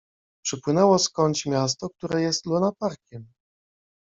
[0.45, 3.27] Przypłynęło skądś miasto, które jest lunaparkiem.